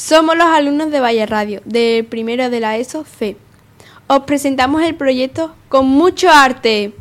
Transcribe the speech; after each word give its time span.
Somos 0.00 0.34
los 0.34 0.46
alumnos 0.46 0.90
de 0.90 0.98
Valle 0.98 1.26
Radio, 1.26 1.60
del 1.66 2.06
primero 2.06 2.48
de 2.48 2.58
la 2.58 2.78
ESO 2.78 3.04
FE. 3.04 3.36
Os 4.06 4.20
presentamos 4.20 4.80
el 4.82 4.94
proyecto 4.94 5.54
con 5.68 5.86
mucho 5.86 6.30
arte. 6.30 6.94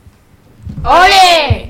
¡Ole! 0.84 1.69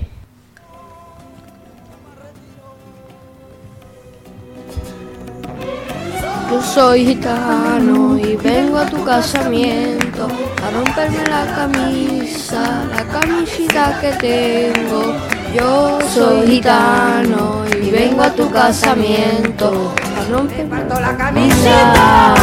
Soy 6.73 7.03
gitano 7.03 8.17
y 8.19 8.35
vengo 8.35 8.77
a 8.77 8.85
tu 8.85 9.03
casamiento 9.03 10.27
a 10.63 10.71
romperme 10.71 11.23
la 11.27 11.45
camisa, 11.55 12.85
la 12.95 13.03
camisita 13.05 13.99
que 13.99 14.11
tengo. 14.11 15.15
Yo 15.55 15.99
soy 16.13 16.47
gitano 16.47 17.63
y 17.81 17.89
vengo 17.89 18.21
a 18.21 18.31
tu 18.33 18.49
casamiento 18.51 19.91
a 20.15 20.31
romperme 20.31 20.83
la 20.87 21.17
camisa 21.17 22.35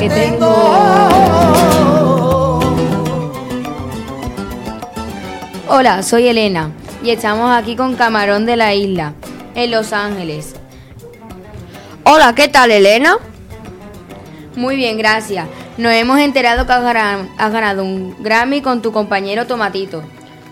que 0.00 0.08
tengo. 0.08 0.98
Hola, 5.68 6.02
soy 6.02 6.28
Elena 6.28 6.70
y 7.04 7.10
estamos 7.10 7.50
aquí 7.50 7.76
con 7.76 7.96
Camarón 7.96 8.46
de 8.46 8.56
la 8.56 8.74
Isla, 8.74 9.12
en 9.54 9.70
Los 9.70 9.92
Ángeles. 9.92 10.61
Hola, 12.14 12.34
¿qué 12.34 12.46
tal 12.46 12.70
Elena? 12.70 13.16
Muy 14.54 14.76
bien, 14.76 14.98
gracias. 14.98 15.48
Nos 15.78 15.94
hemos 15.94 16.18
enterado 16.18 16.66
que 16.66 16.72
has 16.74 17.52
ganado 17.52 17.84
un 17.84 18.14
Grammy 18.22 18.60
con 18.60 18.82
tu 18.82 18.92
compañero 18.92 19.46
Tomatito. 19.46 20.02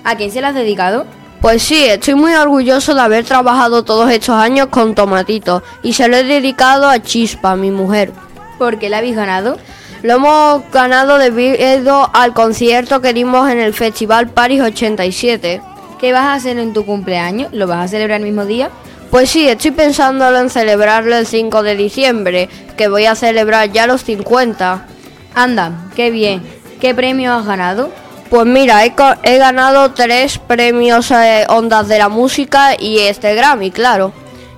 ¿A 0.02 0.16
quién 0.16 0.30
se 0.30 0.40
lo 0.40 0.46
has 0.46 0.54
dedicado? 0.54 1.04
Pues 1.42 1.62
sí, 1.62 1.84
estoy 1.84 2.14
muy 2.14 2.32
orgulloso 2.32 2.94
de 2.94 3.02
haber 3.02 3.26
trabajado 3.26 3.84
todos 3.84 4.10
estos 4.10 4.36
años 4.36 4.68
con 4.68 4.94
Tomatito 4.94 5.62
y 5.82 5.92
se 5.92 6.08
lo 6.08 6.16
he 6.16 6.24
dedicado 6.24 6.88
a 6.88 7.02
Chispa, 7.02 7.56
mi 7.56 7.70
mujer. 7.70 8.10
¿Por 8.56 8.78
qué 8.78 8.88
la 8.88 8.96
habéis 8.96 9.16
ganado? 9.16 9.58
Lo 10.02 10.14
hemos 10.14 10.62
ganado 10.72 11.18
debido 11.18 12.08
al 12.14 12.32
concierto 12.32 13.02
que 13.02 13.12
dimos 13.12 13.50
en 13.50 13.58
el 13.58 13.74
Festival 13.74 14.30
Paris 14.30 14.62
87. 14.62 15.60
¿Qué 15.98 16.12
vas 16.14 16.24
a 16.24 16.32
hacer 16.32 16.58
en 16.58 16.72
tu 16.72 16.86
cumpleaños? 16.86 17.52
¿Lo 17.52 17.66
vas 17.66 17.84
a 17.84 17.88
celebrar 17.88 18.20
el 18.20 18.26
mismo 18.26 18.46
día? 18.46 18.70
Pues 19.10 19.28
sí, 19.30 19.48
estoy 19.48 19.72
pensándolo 19.72 20.38
en 20.38 20.50
celebrarlo 20.50 21.16
el 21.16 21.26
5 21.26 21.64
de 21.64 21.74
diciembre, 21.74 22.48
que 22.76 22.88
voy 22.88 23.06
a 23.06 23.16
celebrar 23.16 23.72
ya 23.72 23.88
los 23.88 24.04
50. 24.04 24.86
Anda, 25.34 25.88
qué 25.96 26.12
bien. 26.12 26.42
¿Qué 26.80 26.94
premio 26.94 27.32
has 27.34 27.44
ganado? 27.44 27.90
Pues 28.30 28.46
mira, 28.46 28.84
he, 28.84 28.94
he 29.24 29.38
ganado 29.38 29.90
tres 29.90 30.38
premios 30.38 31.10
eh, 31.10 31.44
Ondas 31.48 31.88
de 31.88 31.98
la 31.98 32.08
Música 32.08 32.76
y 32.78 33.00
este 33.00 33.34
Grammy, 33.34 33.72
claro. 33.72 34.12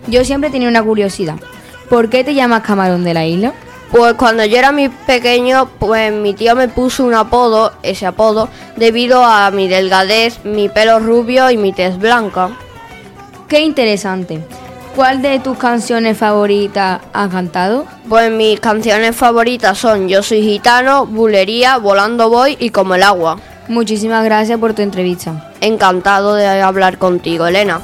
Yo 0.06 0.22
siempre 0.22 0.50
tenía 0.50 0.68
una 0.68 0.82
curiosidad. 0.82 1.36
¿Por 1.88 2.10
qué 2.10 2.22
te 2.22 2.34
llamas 2.34 2.62
Camarón 2.62 3.04
de 3.04 3.14
la 3.14 3.24
Isla? 3.24 3.54
Pues 3.90 4.14
cuando 4.14 4.44
yo 4.44 4.58
era 4.58 4.70
muy 4.70 4.90
pequeño, 4.90 5.70
pues 5.78 6.12
mi 6.12 6.34
tío 6.34 6.54
me 6.54 6.68
puso 6.68 7.04
un 7.04 7.14
apodo, 7.14 7.72
ese 7.82 8.04
apodo, 8.04 8.50
debido 8.76 9.24
a 9.24 9.50
mi 9.50 9.68
delgadez, 9.68 10.44
mi 10.44 10.68
pelo 10.68 10.98
rubio 10.98 11.50
y 11.50 11.56
mi 11.56 11.72
tez 11.72 11.98
blanca. 11.98 12.50
Qué 13.52 13.60
interesante. 13.60 14.42
¿Cuál 14.96 15.20
de 15.20 15.38
tus 15.38 15.58
canciones 15.58 16.16
favoritas 16.16 17.02
has 17.12 17.28
cantado? 17.28 17.84
Pues 18.08 18.30
mis 18.30 18.58
canciones 18.58 19.14
favoritas 19.14 19.76
son 19.76 20.08
Yo 20.08 20.22
soy 20.22 20.40
gitano, 20.40 21.04
Bulería, 21.04 21.76
Volando 21.76 22.30
voy 22.30 22.56
y 22.58 22.70
Como 22.70 22.94
el 22.94 23.02
agua. 23.02 23.36
Muchísimas 23.68 24.24
gracias 24.24 24.58
por 24.58 24.72
tu 24.72 24.80
entrevista. 24.80 25.52
Encantado 25.60 26.34
de 26.34 26.62
hablar 26.62 26.96
contigo, 26.96 27.46
Elena. 27.46 27.82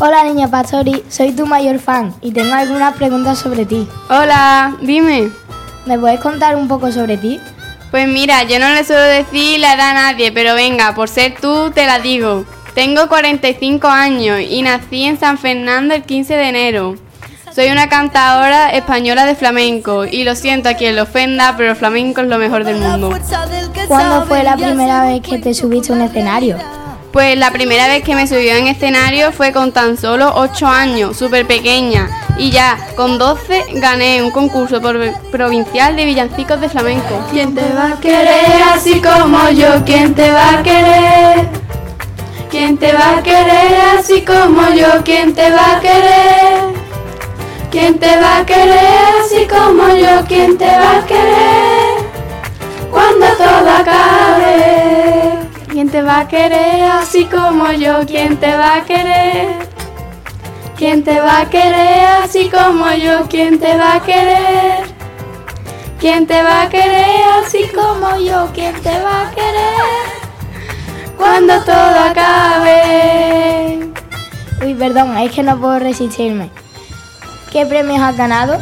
Hola 0.00 0.22
niña 0.22 0.46
Pastori, 0.46 1.02
soy 1.08 1.32
tu 1.32 1.44
mayor 1.44 1.80
fan 1.80 2.14
y 2.20 2.30
tengo 2.30 2.54
algunas 2.54 2.94
preguntas 2.94 3.36
sobre 3.36 3.66
ti. 3.66 3.88
Hola, 4.08 4.76
dime. 4.80 5.28
¿Me 5.86 5.98
puedes 5.98 6.20
contar 6.20 6.54
un 6.54 6.68
poco 6.68 6.92
sobre 6.92 7.16
ti? 7.16 7.40
Pues 7.90 8.06
mira, 8.06 8.44
yo 8.44 8.60
no 8.60 8.68
le 8.68 8.84
suelo 8.84 9.02
decir 9.02 9.58
la 9.58 9.74
edad 9.74 9.90
a 9.90 9.94
nadie, 9.94 10.30
pero 10.30 10.54
venga, 10.54 10.94
por 10.94 11.08
ser 11.08 11.34
tú 11.40 11.72
te 11.72 11.84
la 11.84 11.98
digo. 11.98 12.44
Tengo 12.76 13.08
45 13.08 13.88
años 13.88 14.40
y 14.48 14.62
nací 14.62 15.02
en 15.02 15.18
San 15.18 15.36
Fernando 15.36 15.94
el 15.96 16.04
15 16.04 16.36
de 16.36 16.48
enero. 16.48 16.94
Soy 17.52 17.70
una 17.70 17.88
cantadora 17.88 18.70
española 18.70 19.26
de 19.26 19.34
flamenco 19.34 20.04
y 20.04 20.22
lo 20.22 20.36
siento 20.36 20.68
a 20.68 20.74
quien 20.74 20.94
lo 20.94 21.02
ofenda, 21.02 21.56
pero 21.56 21.70
el 21.70 21.76
flamenco 21.76 22.20
es 22.20 22.28
lo 22.28 22.38
mejor 22.38 22.62
del 22.62 22.76
mundo. 22.76 23.10
¿Cuándo 23.88 24.26
fue 24.26 24.44
la 24.44 24.54
primera 24.54 25.06
vez 25.06 25.22
que 25.22 25.38
te 25.38 25.54
subiste 25.54 25.92
a 25.92 25.96
un 25.96 26.02
escenario? 26.02 26.56
Pues 27.12 27.38
la 27.38 27.50
primera 27.50 27.88
vez 27.88 28.04
que 28.04 28.14
me 28.14 28.26
subió 28.26 28.54
en 28.54 28.66
escenario 28.66 29.32
fue 29.32 29.52
con 29.52 29.72
tan 29.72 29.96
solo 29.96 30.32
8 30.36 30.66
años, 30.66 31.16
súper 31.16 31.46
pequeña. 31.46 32.08
Y 32.36 32.50
ya 32.50 32.78
con 32.96 33.18
12 33.18 33.64
gané 33.74 34.22
un 34.22 34.30
concurso 34.30 34.80
provincial 35.32 35.96
de 35.96 36.04
villancicos 36.04 36.60
de 36.60 36.68
flamenco. 36.68 37.24
¿Quién 37.30 37.54
te 37.54 37.62
va 37.72 37.92
a 37.92 38.00
querer 38.00 38.62
así 38.74 39.00
como 39.00 39.48
yo? 39.50 39.84
¿Quién 39.84 40.14
te 40.14 40.30
va 40.30 40.58
a 40.58 40.62
querer? 40.62 41.48
¿Quién 42.50 42.76
te 42.76 42.92
va 42.92 43.18
a 43.18 43.22
querer 43.22 43.80
así 43.98 44.22
como 44.22 44.68
yo? 44.74 45.02
¿Quién 45.04 45.34
te 45.34 45.50
va 45.50 45.76
a 45.76 45.80
querer? 45.80 46.78
¿Quién 47.70 47.98
te 47.98 48.16
va 48.20 48.38
a 48.38 48.46
querer 48.46 48.98
así 49.22 49.46
como 49.46 49.88
yo? 49.96 50.24
¿Quién 50.28 50.56
te 50.56 50.66
va 50.66 50.98
a 50.98 51.06
querer? 51.06 51.98
Cuando 52.90 53.26
todo 53.36 53.70
acabe. 53.70 54.27
¿Quién 55.88 56.02
te 56.02 56.06
va 56.06 56.18
a 56.18 56.28
querer 56.28 56.82
así 56.82 57.24
como 57.24 57.72
yo? 57.72 58.00
¿Quién 58.06 58.36
te 58.36 58.54
va 58.54 58.74
a 58.74 58.84
querer? 58.84 59.56
¿Quién 60.76 61.02
te 61.02 61.18
va 61.18 61.40
a 61.40 61.48
querer 61.48 62.04
así 62.22 62.50
como 62.50 62.92
yo? 62.92 63.26
¿Quién 63.26 63.58
te 63.58 63.74
va 63.74 63.94
a 63.94 64.02
querer? 64.02 64.84
¿Quién 65.98 66.26
te 66.26 66.42
va 66.42 66.64
a 66.64 66.68
querer 66.68 67.22
así 67.42 67.70
como 67.74 68.18
yo? 68.18 68.50
¿Quién 68.52 68.74
te 68.82 69.00
va 69.00 69.28
a 69.28 69.30
querer? 69.30 71.14
Cuando 71.16 71.58
todo 71.62 71.98
acabe. 72.10 73.78
Uy, 74.62 74.74
perdón, 74.74 75.16
es 75.16 75.32
que 75.32 75.42
no 75.42 75.58
puedo 75.58 75.78
resistirme. 75.78 76.50
¿Qué 77.50 77.64
premios 77.64 78.02
has 78.02 78.14
ganado? 78.14 78.58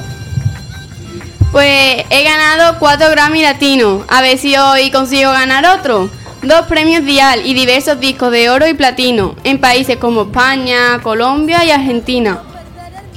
Pues 1.50 2.04
he 2.08 2.22
ganado 2.22 2.78
cuatro 2.78 3.10
Grammy 3.10 3.42
latinos. 3.42 4.04
A 4.06 4.20
ver 4.22 4.38
si 4.38 4.56
hoy 4.56 4.92
consigo 4.92 5.32
ganar 5.32 5.66
otro. 5.66 6.08
Dos 6.46 6.66
premios 6.68 7.04
Dial 7.04 7.44
y 7.44 7.54
diversos 7.54 7.98
discos 7.98 8.30
de 8.30 8.48
oro 8.50 8.68
y 8.68 8.74
platino 8.74 9.34
en 9.42 9.58
países 9.60 9.96
como 9.96 10.22
España, 10.22 11.00
Colombia 11.02 11.64
y 11.64 11.72
Argentina. 11.72 12.38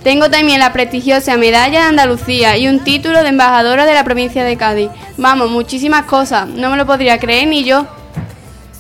Tengo 0.02 0.32
también 0.32 0.60
la 0.60 0.74
prestigiosa 0.74 1.38
medalla 1.38 1.82
de 1.82 1.86
Andalucía 1.86 2.58
y 2.58 2.68
un 2.68 2.80
título 2.80 3.22
de 3.22 3.30
embajadora 3.30 3.86
de 3.86 3.94
la 3.94 4.04
provincia 4.04 4.44
de 4.44 4.58
Cádiz. 4.58 4.90
Vamos, 5.18 5.52
muchísimas 5.52 6.06
cosas. 6.06 6.48
No 6.48 6.72
me 6.72 6.78
lo 6.78 6.88
podría 6.88 7.20
creer 7.20 7.48
ni 7.48 7.64
yo. 7.64 7.86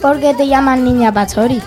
¿Por 0.02 0.20
qué 0.20 0.34
te 0.34 0.48
llamas 0.48 0.80
niña 0.80 1.14
Pastori? 1.14 1.62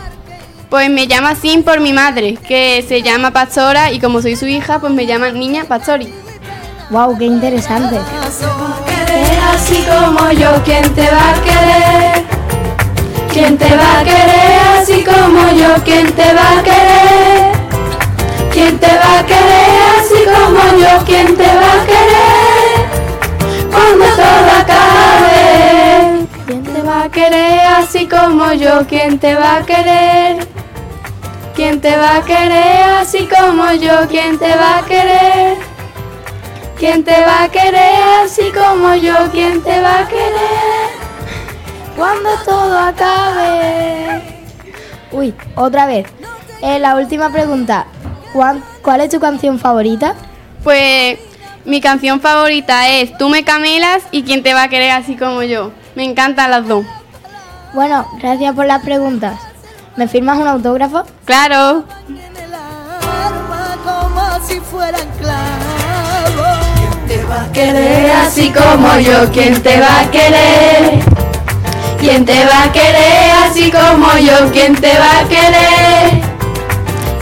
Pues 0.69 0.91
me 0.91 1.07
llama 1.07 1.31
así 1.31 1.57
por 1.59 1.79
mi 1.79 1.93
madre, 1.93 2.35
que 2.35 2.85
se 2.89 3.01
llama 3.01 3.31
Pastora 3.31 3.93
y 3.93 4.01
como 4.01 4.21
soy 4.21 4.35
su 4.35 4.49
hija, 4.49 4.81
pues 4.81 4.93
me 4.93 5.07
llaman 5.07 5.39
Niña 5.39 5.67
Pastori. 5.69 6.13
Wow, 6.91 7.17
qué 7.17 7.27
interesante. 7.27 8.01
así 9.55 9.85
como 9.85 10.33
yo, 10.33 10.51
¿quién 10.65 10.93
te 10.95 11.03
va 11.03 11.31
a 11.31 11.43
querer? 11.45 12.32
¿Quién 13.33 13.57
te 13.57 13.65
va 13.75 14.01
a 14.01 14.05
querer 14.05 14.61
así 14.79 15.03
como 15.03 15.51
yo? 15.53 15.83
¿Quién 15.85 16.13
te 16.13 16.35
va 16.35 16.59
a 16.59 16.63
querer? 16.63 17.53
¿Quién 18.53 18.79
te 18.79 18.87
va 18.87 19.21
a 19.21 19.25
querer 19.25 19.83
así 19.99 20.21
como 20.27 20.79
yo? 20.79 21.05
¿Quién 21.07 21.35
te 21.35 21.47
va 21.47 21.73
a 21.73 21.87
querer? 21.87 23.71
Cuando 23.71 24.05
todo 24.05 24.51
acabe. 24.61 26.27
¿Quién 26.47 26.63
te 26.63 26.83
va 26.83 27.05
a 27.05 27.09
querer 27.09 27.61
así 27.79 28.07
como 28.07 28.53
yo? 28.53 28.87
¿Quién 28.87 29.19
te 29.19 29.35
va 29.35 29.57
a 29.57 29.65
querer? 29.65 30.47
¿Quién 31.55 31.81
te 31.81 31.97
va 31.97 32.17
a 32.17 32.23
querer 32.23 32.83
así 33.01 33.27
como 33.35 33.73
yo? 33.73 34.09
¿Quién 34.11 34.39
te 34.39 34.55
va 34.55 34.79
a 34.81 34.83
querer? 34.85 35.57
¿Quién 36.79 37.03
te 37.03 37.19
va 37.25 37.45
a 37.45 37.49
querer 37.49 37.97
así 38.25 38.53
como 38.53 38.95
yo? 38.95 39.15
¿Quién 39.33 39.63
te 39.63 39.81
va 39.81 40.01
a 40.01 40.07
querer? 40.07 40.82
Cuando 42.03 42.31
todo 42.45 42.77
acabe. 42.77 44.21
Uy, 45.13 45.33
otra 45.55 45.87
vez. 45.87 46.09
Eh, 46.61 46.81
la 46.81 46.97
última 46.97 47.31
pregunta. 47.31 47.87
¿Cuál, 48.33 48.61
cuál 48.83 49.03
es 49.03 49.11
tu 49.11 49.21
canción 49.21 49.61
favorita? 49.61 50.17
Pues 50.65 51.21
mi 51.65 51.81
canción 51.81 52.21
favorita 52.21 52.89
es 52.89 53.17
Tú 53.19 53.29
me 53.29 53.45
camelas 53.45 54.03
y 54.11 54.25
¿Quién 54.25 54.43
te 54.43 54.53
va 54.53 54.65
a 54.65 54.69
querer 54.69 54.91
así 54.91 55.15
como 55.17 55.45
yo? 55.45 55.71
Me 55.95 56.03
encantan 56.03 56.51
las 56.51 56.67
dos. 56.67 56.85
Bueno, 57.73 58.05
gracias 58.21 58.53
por 58.53 58.67
las 58.67 58.83
preguntas. 58.83 59.39
¿Me 59.95 60.09
firmas 60.09 60.39
un 60.39 60.49
autógrafo? 60.49 61.05
Claro. 61.25 61.85
Alma 63.05 63.77
como 63.85 64.45
si 64.45 64.59
fueran 64.59 65.07
clavos. 65.21 65.53
Querer 67.53 68.11
así 68.11 68.51
como 68.51 68.99
yo? 68.99 69.31
¿Quién 69.33 69.63
te 69.63 69.79
va 69.79 70.01
a 70.01 70.11
querer? 70.11 71.12
¿Quién 72.03 72.25
te 72.25 72.45
va 72.45 72.65
a 72.65 72.73
querer 72.73 73.31
así 73.47 73.71
como 73.71 74.19
yo? 74.19 74.51
¿Quién 74.51 74.75
te 74.75 74.93
va 74.99 75.21
a 75.21 75.29
querer? 75.29 76.21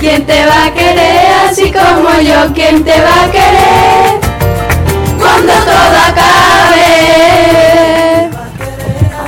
¿Quién 0.01 0.25
te 0.25 0.47
va 0.47 0.65
a 0.65 0.73
querer 0.73 1.33
así 1.47 1.71
como 1.71 2.19
yo? 2.23 2.51
¿Quién 2.55 2.83
te 2.83 2.99
va 2.99 3.25
a 3.25 3.31
querer? 3.31 4.21
Cuando 5.19 5.53
todo 5.53 5.99
acabe. 6.09 6.87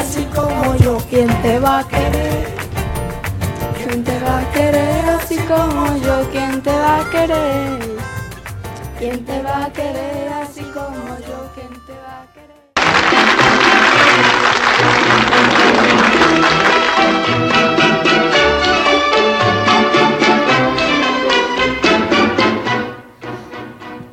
Así 0.00 0.24
como 0.34 0.74
yo, 0.76 0.96
¿quién 1.10 1.28
te 1.42 1.58
va 1.58 1.80
a 1.80 1.84
querer? 1.86 2.46
¿Quién 3.76 4.04
te 4.04 4.18
va 4.20 4.38
a 4.38 4.52
querer 4.52 5.04
así 5.20 5.36
como 5.36 5.96
yo? 5.98 6.30
¿Quién 6.32 6.62
te 6.62 6.70
va 6.70 7.00
a 7.00 7.10
querer? 7.10 7.96
¿Quién 8.98 9.24
te 9.26 9.42
va 9.42 9.64
a 9.66 9.70
querer 9.70 10.32
así 10.42 10.62
como 10.62 11.18
yo? 11.28 11.52
¿Quién 11.54 11.68
te 11.86 11.92
va 11.92 12.22
a 12.22 12.32
querer? 12.32 12.61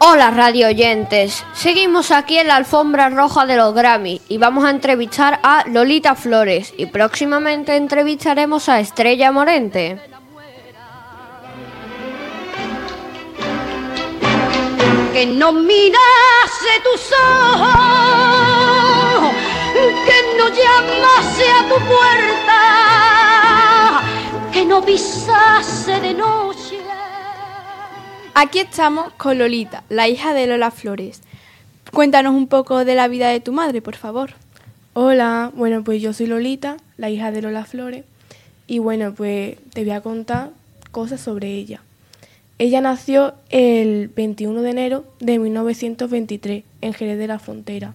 Hola 0.01 0.31
radio 0.31 0.67
oyentes, 0.67 1.43
seguimos 1.53 2.11
aquí 2.11 2.37
en 2.37 2.47
la 2.47 2.55
alfombra 2.55 3.09
roja 3.09 3.45
de 3.45 3.57
los 3.57 3.73
Grammy 3.73 4.21
y 4.29 4.37
vamos 4.37 4.63
a 4.63 4.69
entrevistar 4.69 5.41
a 5.43 5.65
Lolita 5.67 6.15
Flores 6.15 6.73
y 6.77 6.85
próximamente 6.85 7.75
entrevistaremos 7.75 8.69
a 8.69 8.79
Estrella 8.79 9.31
Morente. 9.33 9.99
que 15.11 15.25
no 15.25 15.51
mirase 15.51 16.79
tus 16.83 17.11
ojos, 17.11 17.73
que 20.05 20.17
no 20.37 20.47
llamase 20.47 21.45
a 21.51 21.67
tu 21.67 21.75
puerta, 21.93 22.61
que 24.53 24.63
no 24.63 24.81
pisase 24.81 25.99
de 25.99 26.13
noche. 26.13 26.58
Aquí 28.35 28.59
estamos 28.59 29.11
con 29.13 29.37
Lolita, 29.37 29.83
la 29.89 30.07
hija 30.07 30.33
de 30.33 30.47
Lola 30.47 30.71
Flores. 30.71 31.21
Cuéntanos 31.91 32.33
un 32.33 32.47
poco 32.47 32.85
de 32.85 32.95
la 32.95 33.07
vida 33.07 33.29
de 33.29 33.39
tu 33.39 33.51
madre, 33.51 33.81
por 33.81 33.95
favor. 33.95 34.31
Hola, 34.93 35.51
bueno, 35.55 35.83
pues 35.83 36.01
yo 36.01 36.13
soy 36.13 36.27
Lolita, 36.27 36.77
la 36.97 37.09
hija 37.09 37.31
de 37.31 37.41
Lola 37.41 37.65
Flores, 37.65 38.05
y 38.67 38.79
bueno, 38.79 39.13
pues 39.13 39.57
te 39.73 39.83
voy 39.83 39.91
a 39.91 40.01
contar 40.01 40.51
cosas 40.91 41.19
sobre 41.21 41.53
ella. 41.53 41.81
Ella 42.59 42.81
nació 42.81 43.33
el 43.49 44.09
21 44.09 44.61
de 44.61 44.69
enero 44.69 45.05
de 45.19 45.39
1923 45.39 46.63
en 46.81 46.93
Jerez 46.93 47.17
de 47.17 47.27
la 47.27 47.39
Frontera. 47.39 47.93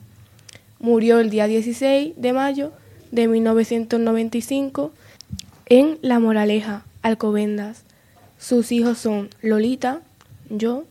Murió 0.80 1.20
el 1.20 1.30
día 1.30 1.46
16 1.46 2.14
de 2.16 2.32
mayo 2.32 2.72
de 3.12 3.28
1995 3.28 4.92
en 5.66 5.98
La 6.02 6.18
Moraleja, 6.18 6.82
Alcobendas. 7.02 7.82
Sus 8.38 8.72
hijos 8.72 8.98
son 8.98 9.30
Lolita, 9.40 10.00
yo, 10.50 10.84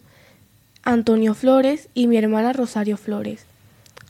Antonio 0.83 1.33
Flores 1.33 1.89
y 1.93 2.07
mi 2.07 2.17
hermana 2.17 2.53
Rosario 2.53 2.97
Flores. 2.97 3.45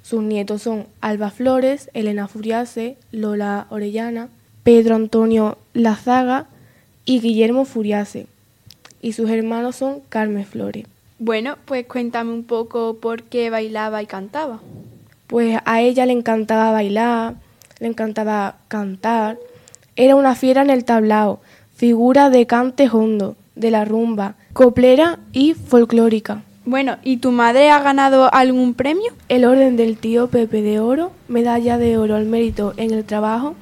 Sus 0.02 0.22
nietos 0.22 0.64
son 0.64 0.88
Alba 1.02 1.32
Flores, 1.32 1.90
Elena 1.94 2.28
Furiase, 2.28 2.98
Lola 3.12 3.68
Orellana, 3.70 4.30
Pedro 4.64 4.96
Antonio 4.96 5.58
Lazaga 5.74 6.48
y 7.06 7.20
Guillermo 7.20 7.66
Furiase. 7.66 8.28
Y 9.02 9.14
sus 9.14 9.30
hermanos 9.30 9.78
son 9.78 10.02
Carmen 10.10 10.46
Flores. 10.46 10.86
Bueno, 11.20 11.58
pues 11.66 11.86
cuéntame 11.86 12.32
un 12.32 12.44
poco 12.44 12.98
por 12.98 13.24
qué 13.24 13.50
bailaba 13.50 14.02
y 14.02 14.06
cantaba. 14.06 14.60
Pues 15.28 15.58
a 15.64 15.82
ella 15.82 16.06
le 16.06 16.14
encantaba 16.14 16.72
bailar, 16.72 17.36
le 17.80 17.88
encantaba 17.88 18.58
cantar. 18.68 19.38
Era 19.96 20.16
una 20.16 20.36
fiera 20.36 20.62
en 20.62 20.70
el 20.70 20.86
tablao, 20.86 21.40
figura 21.76 22.30
de 22.30 22.46
cante 22.46 22.90
hondo, 22.92 23.36
de 23.56 23.72
la 23.72 23.86
rumba, 23.86 24.36
coplera 24.54 25.18
y 25.32 25.56
folclórica. 25.56 26.44
Bueno, 26.66 26.98
¿y 27.04 27.18
tu 27.18 27.32
madre 27.32 27.72
ha 27.72 27.80
ganado 27.80 28.34
algún 28.34 28.76
premio? 28.76 29.12
El 29.28 29.46
orden 29.46 29.76
del 29.76 29.98
tío 29.98 30.28
Pepe 30.28 30.62
de 30.62 30.80
Oro, 30.80 31.12
medalla 31.28 31.78
de 31.78 31.98
oro 31.98 32.16
al 32.16 32.26
mérito 32.26 32.74
en 32.78 32.92
el 32.92 33.04
trabajo, 33.04 33.56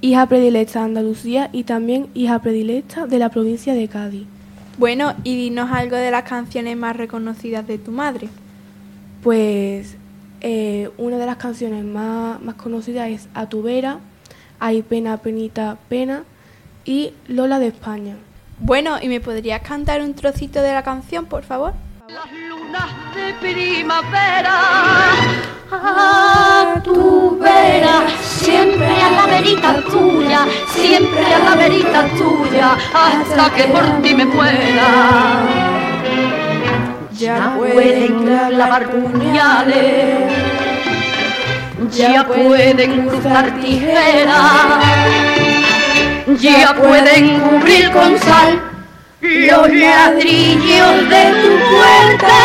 hija 0.00 0.26
predilecta 0.26 0.80
de 0.80 0.86
Andalucía 0.86 1.50
y 1.52 1.64
también 1.64 2.08
hija 2.14 2.40
predilecta 2.40 3.06
de 3.06 3.18
la 3.18 3.28
provincia 3.28 3.74
de 3.74 3.86
Cádiz. 3.86 4.26
Bueno, 4.78 5.14
y 5.24 5.36
dinos 5.36 5.70
algo 5.70 5.96
de 5.96 6.10
las 6.10 6.24
canciones 6.24 6.76
más 6.76 6.96
reconocidas 6.96 7.66
de 7.66 7.76
tu 7.76 7.92
madre. 7.92 8.28
Pues 9.22 9.96
eh, 10.40 10.90
una 10.96 11.18
de 11.18 11.26
las 11.26 11.36
canciones 11.36 11.84
más, 11.84 12.40
más 12.40 12.54
conocidas 12.54 13.10
es 13.10 13.28
A 13.34 13.46
tu 13.46 13.62
vera, 13.62 14.00
Hay 14.58 14.82
pena, 14.82 15.18
penita, 15.18 15.76
pena 15.88 16.24
y 16.84 17.12
Lola 17.28 17.58
de 17.58 17.68
España. 17.68 18.16
Bueno, 18.62 18.98
¿y 19.00 19.08
me 19.08 19.20
podrías 19.20 19.62
cantar 19.62 20.02
un 20.02 20.12
trocito 20.14 20.60
de 20.60 20.74
la 20.74 20.82
canción, 20.82 21.24
por 21.24 21.44
favor? 21.44 21.72
Las 22.08 22.30
lunas 22.30 22.90
de 23.14 23.32
primavera, 23.40 24.60
a 25.72 26.74
tu 26.84 27.38
vera, 27.38 28.02
siempre 28.20 28.86
a 28.86 29.10
la 29.12 29.26
verita 29.26 29.82
tuya, 29.90 30.46
siempre 30.68 31.24
a 31.24 31.38
la 31.38 31.56
verita 31.56 32.06
tuya, 32.18 32.76
hasta 32.92 33.50
que 33.54 33.64
por 33.64 34.02
ti 34.02 34.14
me 34.14 34.26
muera. 34.26 35.40
Ya 37.12 37.54
pueden 37.56 38.24
clavar 38.24 38.90
puñales, 38.90 40.32
ya 41.92 42.26
pueden 42.26 43.08
cruzar 43.08 43.58
tijeras, 43.58 45.29
ya 46.38 46.74
pueden 46.74 47.40
cubrir 47.40 47.90
con 47.90 48.18
sal 48.18 48.60
los 49.20 49.68
ladrillos 49.72 51.08
de 51.08 51.24
tu 51.42 51.58
puerta. 51.70 52.36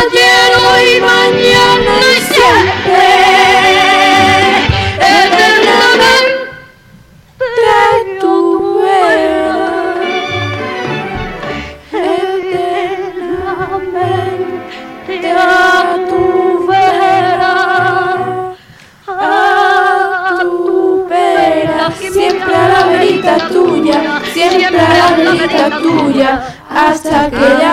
Ayer, 0.00 0.50
hoy, 0.56 1.00
mañana 1.00 1.92
y 2.00 2.20
siempre, 2.32 3.77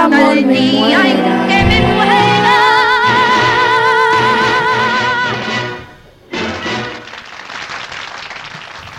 amor 0.05 0.35
me 0.35 0.71
muera. 0.71 1.47
Que 1.47 1.63
me 1.63 1.81
muera. 1.93 2.15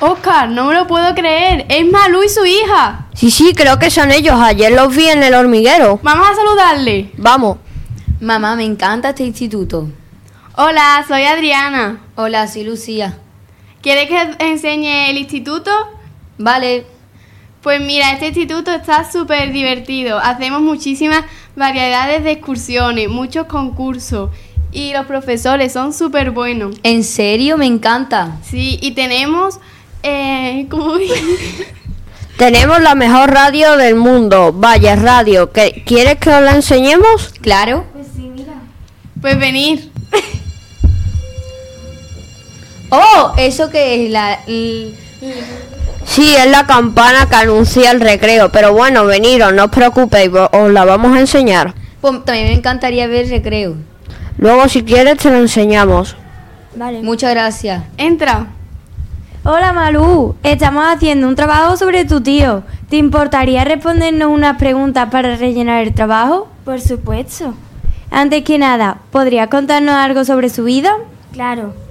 Oscar, 0.00 0.48
no 0.50 0.66
me 0.66 0.74
lo 0.74 0.86
puedo 0.86 1.14
creer. 1.14 1.64
Es 1.68 1.90
Malú 1.90 2.22
y 2.22 2.28
su 2.28 2.44
hija. 2.44 3.06
Sí, 3.14 3.30
sí, 3.30 3.54
creo 3.54 3.78
que 3.78 3.90
son 3.90 4.10
ellos. 4.10 4.34
Ayer 4.38 4.72
los 4.72 4.94
vi 4.94 5.08
en 5.08 5.22
el 5.22 5.34
hormiguero. 5.34 6.00
Vamos 6.02 6.28
a 6.28 6.34
saludarle. 6.34 7.10
Vamos. 7.16 7.58
Mamá, 8.20 8.56
me 8.56 8.64
encanta 8.64 9.10
este 9.10 9.24
instituto. 9.24 9.88
Hola, 10.56 11.04
soy 11.06 11.22
Adriana. 11.22 12.00
Hola, 12.14 12.46
soy 12.48 12.64
Lucía. 12.64 13.18
¿Quieres 13.80 14.08
que 14.08 14.44
enseñe 14.44 15.10
el 15.10 15.18
instituto? 15.18 15.70
Vale, 16.38 16.86
Pues 17.66 17.80
mira, 17.80 18.12
este 18.12 18.28
instituto 18.28 18.70
está 18.70 19.10
súper 19.10 19.50
divertido. 19.50 20.20
Hacemos 20.20 20.60
muchísimas 20.62 21.24
variedades 21.56 22.22
de 22.22 22.30
excursiones, 22.30 23.08
muchos 23.08 23.46
concursos. 23.48 24.30
Y 24.70 24.92
los 24.92 25.04
profesores 25.06 25.72
son 25.72 25.92
súper 25.92 26.30
buenos. 26.30 26.76
en 26.84 27.02
serio, 27.02 27.58
me 27.58 27.66
encanta. 27.66 28.36
Sí, 28.48 28.78
y 28.80 28.92
tenemos... 28.92 29.58
Eh, 30.04 30.66
¿Cómo 30.70 30.92
Tenemos 32.36 32.80
la 32.82 32.94
mejor 32.94 33.32
radio 33.32 33.76
del 33.76 33.96
mundo, 33.96 34.52
Vaya 34.52 34.94
Radio. 34.94 35.50
¿Qué- 35.50 35.82
¿Quieres 35.84 36.18
que 36.18 36.30
os 36.30 36.42
la 36.42 36.52
enseñemos? 36.54 37.30
Claro. 37.40 37.84
Pues 39.20 39.40
venir. 39.40 39.90
Oh, 42.90 43.32
¿eso 43.36 43.68
qué 43.68 44.04
es? 44.06 44.10
La, 44.12 44.38
l- 44.46 44.94
Sí, 46.04 46.34
es 46.36 46.50
la 46.50 46.66
campana 46.66 47.26
que 47.28 47.34
anuncia 47.36 47.90
el 47.90 48.00
recreo. 48.00 48.50
Pero 48.50 48.72
bueno, 48.72 49.04
veniros, 49.04 49.52
no 49.52 49.64
os 49.64 49.70
preocupéis, 49.70 50.30
os 50.52 50.70
la 50.70 50.84
vamos 50.84 51.16
a 51.16 51.20
enseñar. 51.20 51.74
pues, 52.00 52.24
también 52.24 52.46
me 52.48 52.54
encantaría 52.54 53.06
ver 53.06 53.28
recreo. 53.28 53.74
Luego, 54.38 54.68
si 54.68 54.82
quieres, 54.84 55.18
te 55.18 55.30
lo 55.30 55.38
enseñamos. 55.38 56.16
Vale. 56.76 57.02
Muchas 57.02 57.30
gracias. 57.30 57.82
Entra. 57.96 58.46
Hola 59.44 59.72
Malú, 59.72 60.34
estamos 60.42 60.84
haciendo 60.88 61.28
un 61.28 61.36
trabajo 61.36 61.76
sobre 61.76 62.04
tu 62.04 62.20
tío. 62.20 62.64
¿Te 62.90 62.96
importaría 62.96 63.64
respondernos 63.64 64.28
unas 64.28 64.56
preguntas 64.58 65.08
para 65.10 65.36
rellenar 65.36 65.84
el 65.84 65.94
trabajo? 65.94 66.48
Por 66.64 66.80
supuesto. 66.80 67.54
Antes 68.10 68.42
que 68.42 68.58
nada, 68.58 68.98
¿podría 69.12 69.46
contarnos 69.46 69.94
algo 69.94 70.24
sobre 70.24 70.48
su 70.50 70.64
vida? 70.64 70.96
Claro. 71.32 71.85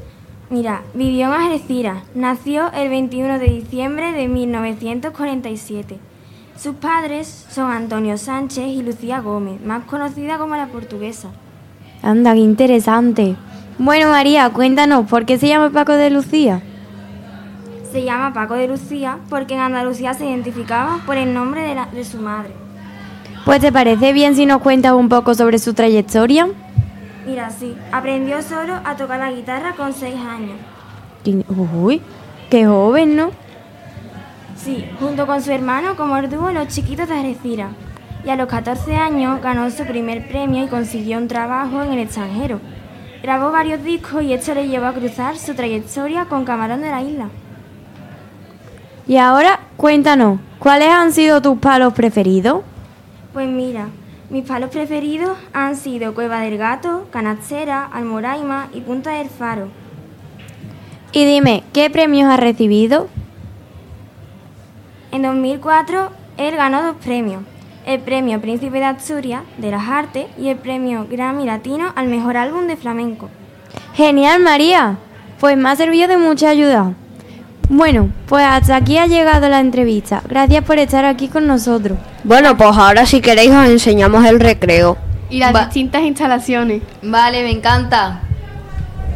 Mira, 0.49 0.81
vivió 0.93 1.27
en 1.27 1.41
Algeciras. 1.41 2.03
Nació 2.13 2.71
el 2.73 2.89
21 2.89 3.39
de 3.39 3.47
diciembre 3.47 4.11
de 4.11 4.27
1947. 4.27 5.97
Sus 6.57 6.75
padres 6.75 7.45
son 7.49 7.71
Antonio 7.71 8.17
Sánchez 8.17 8.67
y 8.67 8.81
Lucía 8.81 9.19
Gómez, 9.21 9.59
más 9.65 9.83
conocida 9.85 10.37
como 10.37 10.55
la 10.55 10.67
portuguesa. 10.67 11.29
Anda, 12.01 12.33
qué 12.33 12.39
interesante. 12.39 13.35
Bueno, 13.77 14.09
María, 14.09 14.49
cuéntanos, 14.51 15.07
¿por 15.09 15.25
qué 15.25 15.37
se 15.37 15.47
llama 15.47 15.69
Paco 15.71 15.93
de 15.93 16.09
Lucía? 16.11 16.61
Se 17.91 18.03
llama 18.03 18.33
Paco 18.33 18.53
de 18.53 18.67
Lucía 18.67 19.17
porque 19.29 19.55
en 19.55 19.61
Andalucía 19.61 20.13
se 20.13 20.25
identificaba 20.25 20.99
por 21.05 21.17
el 21.17 21.33
nombre 21.33 21.61
de, 21.61 21.75
la- 21.75 21.87
de 21.87 22.05
su 22.05 22.17
madre. 22.19 22.51
Pues 23.43 23.59
te 23.59 23.71
parece 23.71 24.13
bien 24.13 24.35
si 24.35 24.45
nos 24.45 24.61
cuentas 24.61 24.93
un 24.93 25.09
poco 25.09 25.33
sobre 25.33 25.59
su 25.59 25.73
trayectoria. 25.73 26.47
Mira, 27.25 27.49
sí, 27.49 27.75
aprendió 27.91 28.41
solo 28.41 28.79
a 28.83 28.95
tocar 28.95 29.19
la 29.19 29.31
guitarra 29.31 29.73
con 29.75 29.93
6 29.93 30.15
años. 30.15 30.57
Uy, 31.73 32.01
qué 32.49 32.67
joven, 32.67 33.15
¿no? 33.15 33.31
Sí, 34.55 34.85
junto 34.99 35.25
con 35.25 35.41
su 35.41 35.51
hermano 35.51 35.95
como 35.95 36.17
el 36.17 36.29
dúo 36.29 36.51
Los 36.51 36.67
Chiquitos 36.67 37.09
de 37.09 37.15
Algeciras. 37.15 37.71
Y 38.23 38.29
a 38.29 38.35
los 38.35 38.47
14 38.47 38.95
años 38.95 39.41
ganó 39.41 39.69
su 39.71 39.85
primer 39.85 40.27
premio 40.27 40.63
y 40.63 40.67
consiguió 40.67 41.17
un 41.17 41.27
trabajo 41.27 41.81
en 41.83 41.93
el 41.93 41.99
extranjero. 41.99 42.59
Grabó 43.21 43.51
varios 43.51 43.83
discos 43.83 44.23
y 44.23 44.33
esto 44.33 44.53
le 44.53 44.67
llevó 44.67 44.85
a 44.85 44.93
cruzar 44.93 45.37
su 45.37 45.55
trayectoria 45.55 46.25
con 46.25 46.45
Camarón 46.45 46.81
de 46.81 46.91
la 46.91 47.01
Isla. 47.01 47.29
Y 49.07 49.17
ahora, 49.17 49.59
cuéntanos, 49.77 50.39
¿cuáles 50.57 50.89
han 50.89 51.11
sido 51.11 51.41
tus 51.41 51.59
palos 51.59 51.93
preferidos? 51.93 52.61
Pues 53.33 53.47
mira, 53.47 53.87
mis 54.29 54.43
palos 54.45 54.69
preferidos 54.69 55.37
han 55.53 55.75
sido 55.75 56.13
Cueva 56.13 56.39
del 56.39 56.57
Gato, 56.57 57.07
Canachera, 57.11 57.85
Almoraima 57.85 58.69
y 58.73 58.81
Punta 58.81 59.11
del 59.11 59.29
Faro. 59.29 59.67
Y 61.11 61.25
dime, 61.25 61.63
¿qué 61.73 61.89
premios 61.89 62.29
has 62.29 62.39
recibido? 62.39 63.07
En 65.11 65.21
2004, 65.21 66.09
él 66.37 66.55
ganó 66.55 66.83
dos 66.83 66.95
premios. 66.97 67.43
El 67.85 68.01
premio 68.01 68.41
Príncipe 68.41 68.79
de 68.79 68.85
Asturias 68.85 69.43
de 69.57 69.71
las 69.71 69.87
Artes 69.87 70.25
y 70.39 70.49
el 70.49 70.57
premio 70.57 71.07
Grammy 71.09 71.45
Latino 71.45 71.93
al 71.95 72.07
mejor 72.07 72.35
álbum 72.35 72.65
de 72.67 72.75
flamenco. 72.75 73.29
Genial, 73.93 74.41
María. 74.41 74.97
Pues 75.39 75.55
me 75.55 75.69
ha 75.69 75.75
servido 75.75 76.07
de 76.07 76.17
mucha 76.17 76.49
ayuda. 76.49 76.95
Bueno, 77.69 78.09
pues 78.27 78.45
hasta 78.45 78.75
aquí 78.75 78.97
ha 78.97 79.07
llegado 79.07 79.49
la 79.49 79.59
entrevista. 79.59 80.21
Gracias 80.27 80.63
por 80.63 80.77
estar 80.79 81.03
aquí 81.05 81.27
con 81.27 81.47
nosotros. 81.47 81.97
Bueno, 82.23 82.55
pues 82.57 82.77
ahora 82.77 83.05
si 83.05 83.21
queréis 83.21 83.51
os 83.51 83.65
enseñamos 83.67 84.23
el 84.25 84.39
recreo. 84.39 84.97
Y 85.29 85.39
las 85.39 85.53
Va- 85.55 85.65
distintas 85.65 86.03
instalaciones. 86.03 86.81
Vale, 87.01 87.43
me 87.43 87.51
encanta. 87.51 88.19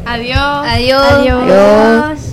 Adiós. 0.04 0.36
Adiós. 0.66 1.02
Adiós. 1.12 1.42
Adiós. 1.44 2.29